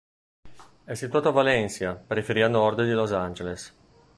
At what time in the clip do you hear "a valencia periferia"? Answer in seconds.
1.27-2.47